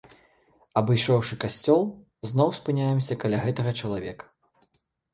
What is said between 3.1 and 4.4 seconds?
каля гэтага чалавека.